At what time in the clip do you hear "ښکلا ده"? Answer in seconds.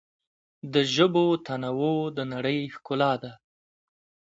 2.75-3.31